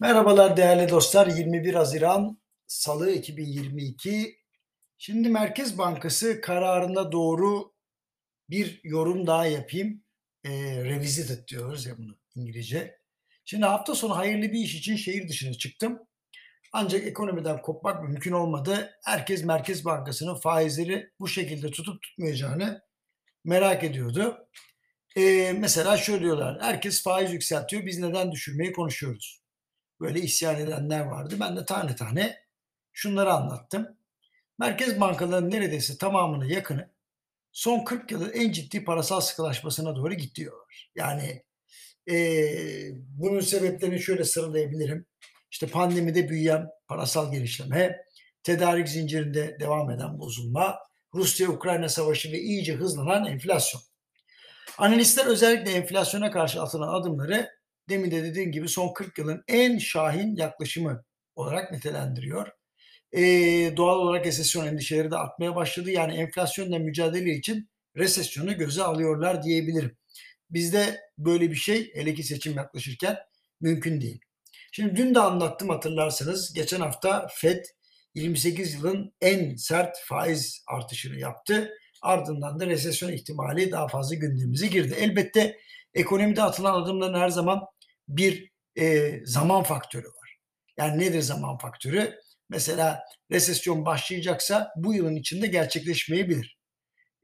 [0.00, 1.26] Merhabalar değerli dostlar.
[1.26, 4.38] 21 Haziran Salı 2022.
[4.98, 7.74] Şimdi Merkez Bankası kararına doğru
[8.50, 10.04] bir yorum daha yapayım.
[10.44, 10.50] E,
[10.84, 12.98] revisited diyoruz ya bunu İngilizce.
[13.44, 15.98] Şimdi hafta sonu hayırlı bir iş için şehir dışına çıktım.
[16.72, 18.90] Ancak ekonomiden kopmak mümkün olmadı.
[19.04, 22.82] Herkes Merkez Bankası'nın faizleri bu şekilde tutup tutmayacağını
[23.44, 24.48] merak ediyordu.
[25.16, 26.58] E, mesela şöyle diyorlar.
[26.60, 27.86] Herkes faiz yükseltiyor.
[27.86, 29.45] Biz neden düşürmeyi konuşuyoruz
[30.00, 31.36] böyle isyan edenler vardı.
[31.40, 32.36] Ben de tane tane
[32.92, 33.88] şunları anlattım.
[34.58, 36.90] Merkez bankalarının neredeyse tamamını yakını
[37.52, 40.90] son 40 yılın en ciddi parasal sıkılaşmasına doğru gidiyorlar.
[40.94, 41.42] Yani
[42.10, 42.16] e,
[42.94, 45.06] bunun sebeplerini şöyle sıralayabilirim.
[45.50, 47.96] İşte pandemide büyüyen parasal gelişleme,
[48.42, 50.78] tedarik zincirinde devam eden bozulma,
[51.14, 53.82] Rusya-Ukrayna savaşı ve iyice hızlanan enflasyon.
[54.78, 57.50] Analistler özellikle enflasyona karşı atılan adımları
[57.88, 61.04] demin de dediğim gibi son 40 yılın en şahin yaklaşımı
[61.36, 62.48] olarak nitelendiriyor.
[63.12, 65.90] Ee, doğal olarak resesyon endişeleri de artmaya başladı.
[65.90, 69.96] Yani enflasyonla mücadele için resesyonu göze alıyorlar diyebilirim.
[70.50, 73.16] Bizde böyle bir şey hele ki seçim yaklaşırken
[73.60, 74.20] mümkün değil.
[74.72, 76.52] Şimdi dün de anlattım hatırlarsanız.
[76.52, 77.64] Geçen hafta FED
[78.14, 81.70] 28 yılın en sert faiz artışını yaptı.
[82.02, 84.94] Ardından da resesyon ihtimali daha fazla gündemimize girdi.
[84.98, 85.58] Elbette
[85.94, 87.60] ekonomide atılan adımların her zaman
[88.08, 90.38] bir e, zaman faktörü var.
[90.78, 92.20] Yani nedir zaman faktörü?
[92.48, 96.58] Mesela resesyon başlayacaksa bu yılın içinde gerçekleşmeyebilir.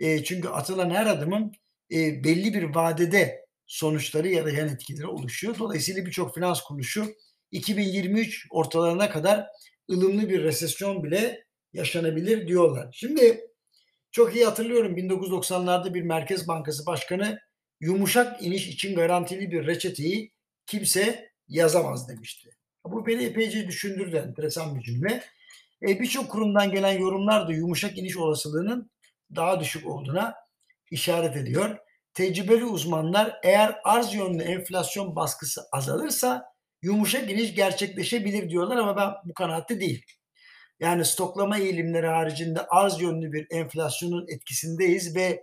[0.01, 1.53] E, çünkü atılan her adımın
[1.93, 5.59] e, belli bir vadede sonuçları ya da yan etkileri oluşuyor.
[5.59, 7.15] Dolayısıyla birçok finans kuruluşu
[7.51, 9.47] 2023 ortalarına kadar
[9.91, 12.89] ılımlı bir resesyon bile yaşanabilir diyorlar.
[12.93, 13.41] Şimdi
[14.13, 17.39] çok iyi hatırlıyorum 1990'larda bir Merkez Bankası Başkanı
[17.81, 20.33] yumuşak iniş için garantili bir reçeteyi
[20.67, 22.51] kimse yazamaz demişti.
[22.85, 24.17] Bu beni epeyce düşündürdü.
[24.17, 25.25] Enteresan bir cümle.
[25.83, 28.91] E, Birçok kurumdan gelen yorumlar da yumuşak iniş olasılığının
[29.35, 30.35] daha düşük olduğuna
[30.91, 31.79] işaret ediyor.
[32.15, 36.45] Tecrübeli uzmanlar eğer arz yönlü enflasyon baskısı azalırsa
[36.83, 40.05] yumuşak iniş gerçekleşebilir diyorlar ama ben bu kanaatte değil.
[40.81, 45.41] Yani stoklama eğilimleri haricinde arz yönlü bir enflasyonun etkisindeyiz ve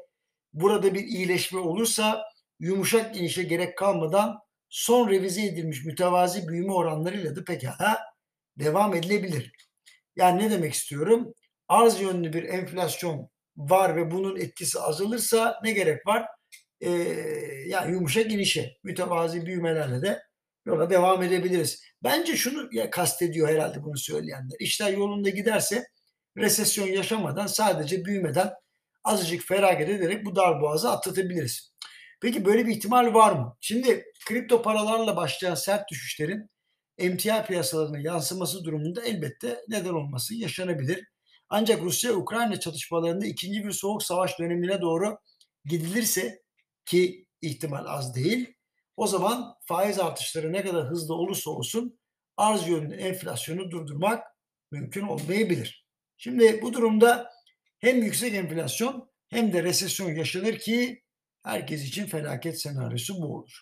[0.54, 2.24] burada bir iyileşme olursa
[2.60, 4.40] yumuşak inişe gerek kalmadan
[4.70, 8.00] son revize edilmiş mütevazi büyüme oranlarıyla da pekala
[8.60, 9.52] devam edilebilir.
[10.16, 11.34] Yani ne demek istiyorum?
[11.68, 16.26] Arz yönlü bir enflasyon var ve bunun etkisi azalırsa ne gerek var?
[16.82, 16.90] Ee,
[17.68, 20.22] yani yumuşak inişe, mütevazi büyümelerle de
[20.66, 21.84] yola devam edebiliriz.
[22.04, 24.58] Bence şunu ya kastediyor herhalde bunu söyleyenler.
[24.60, 25.84] İşler yolunda giderse
[26.38, 28.54] resesyon yaşamadan sadece büyümeden
[29.04, 31.74] azıcık feragat ederek bu dar boğazı atlatabiliriz.
[32.22, 33.58] Peki böyle bir ihtimal var mı?
[33.62, 36.50] Şimdi kripto paralarla başlayan sert düşüşlerin
[36.98, 41.08] emtia piyasalarına yansıması durumunda elbette neden olması yaşanabilir.
[41.50, 45.18] Ancak Rusya-Ukrayna çatışmalarında ikinci bir soğuk savaş dönemine doğru
[45.66, 46.42] gidilirse
[46.86, 48.54] ki ihtimal az değil,
[48.98, 52.00] o zaman faiz artışları ne kadar hızlı olursa olsun
[52.38, 54.28] arz yönlü enflasyonu durdurmak
[54.72, 55.86] mümkün olmayabilir.
[56.18, 57.32] Şimdi bu durumda
[57.80, 61.04] hem yüksek enflasyon hem de resesyon yaşanır ki
[61.50, 63.62] herkes için felaket senaryosu bu olur.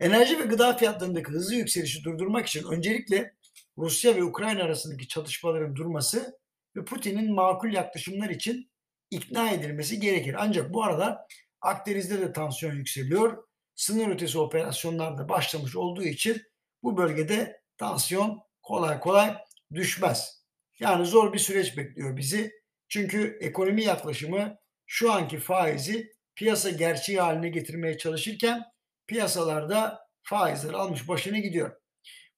[0.00, 3.34] Enerji ve gıda fiyatlarındaki hızlı yükselişi durdurmak için öncelikle
[3.78, 6.38] Rusya ve Ukrayna arasındaki çatışmaların durması
[6.76, 8.70] ve Putin'in makul yaklaşımlar için
[9.10, 10.36] ikna edilmesi gerekir.
[10.38, 11.26] Ancak bu arada
[11.60, 13.44] Akdeniz'de de tansiyon yükseliyor.
[13.74, 16.42] Sınır ötesi operasyonlar da başlamış olduğu için
[16.82, 19.36] bu bölgede tansiyon kolay kolay
[19.74, 20.44] düşmez.
[20.78, 22.52] Yani zor bir süreç bekliyor bizi.
[22.88, 28.62] Çünkü ekonomi yaklaşımı şu anki faizi piyasa gerçeği haline getirmeye çalışırken
[29.06, 31.76] piyasalarda faizler almış başını gidiyor.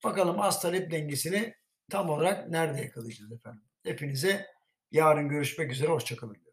[0.04, 1.54] Bakalım az talep dengesini
[1.90, 3.62] tam olarak nerede yakalayacağız efendim.
[3.84, 4.46] Hepinize
[4.90, 5.88] yarın görüşmek üzere.
[5.88, 6.45] Hoşçakalın.